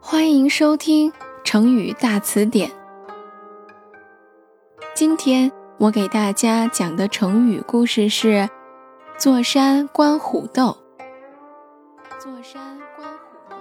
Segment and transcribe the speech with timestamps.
[0.00, 1.12] 欢迎收听
[1.42, 2.70] 成语大词典。
[4.94, 8.48] 今天我给大家讲的成语故事是
[9.18, 10.76] “坐山观虎斗”。
[12.18, 13.56] 坐山观虎斗。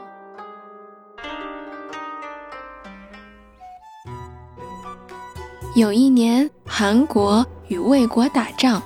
[5.76, 8.82] 有一年，韩国与魏国打仗，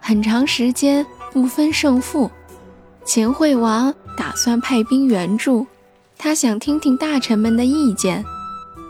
[0.00, 2.30] 很长时间不分胜负。
[3.04, 5.66] 秦惠王打算派兵援助。
[6.16, 8.24] 他想听听大臣们的意见。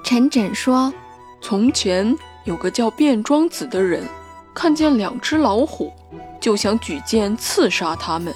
[0.05, 0.93] 陈轸说
[1.41, 4.07] ：“从前有个叫卞庄子的人，
[4.52, 5.91] 看见两只老虎，
[6.38, 8.35] 就想举剑刺杀它们。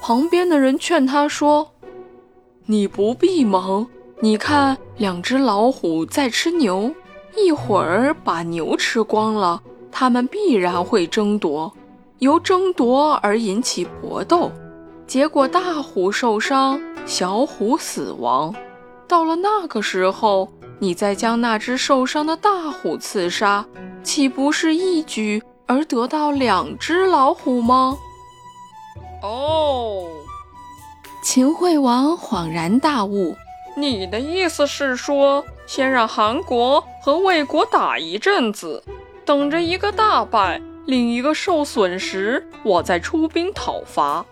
[0.00, 1.70] 旁边的人劝他说
[2.66, 3.86] ：‘你不必忙，
[4.20, 6.92] 你看两只老虎在吃牛，
[7.36, 9.62] 一会儿把牛吃光了，
[9.92, 11.72] 它们必然会争夺，
[12.18, 14.50] 由争夺而引起搏斗。’”
[15.06, 18.54] 结果大虎受伤，小虎死亡。
[19.06, 23.64] 到了那个时候，你再将那只受伤的大虎刺杀，
[24.02, 27.98] 岂不是一举而得到两只老虎吗？
[29.22, 30.06] 哦，
[31.22, 33.36] 秦惠王恍然大悟，
[33.76, 38.82] 你的意思是说，先让韩国和魏国打一阵子，
[39.24, 44.24] 等着一个大败，另一个受损时，我再出兵讨伐。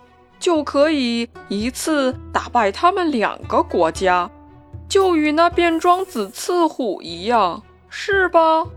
[0.43, 4.29] 就可以一次打败他们两个国家，
[4.89, 8.67] 就与那变装紫刺虎一样，是吧？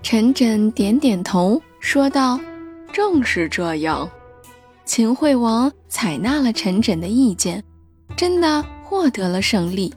[0.00, 2.38] 陈轸点点头，说道
[2.92, 4.08] ：“正是这样。”
[4.86, 7.64] 秦惠王采纳了陈轸的意见，
[8.16, 9.92] 真的获得了胜利。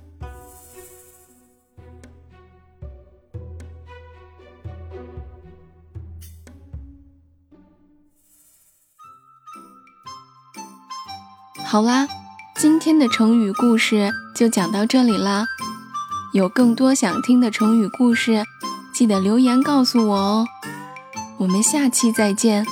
[11.68, 12.08] 好啦，
[12.56, 15.46] 今天的成语故事就讲到这里啦。
[16.32, 18.44] 有更多想听的成语故事，
[18.94, 20.46] 记得留言告诉我哦。
[21.38, 22.66] 我们下期再见。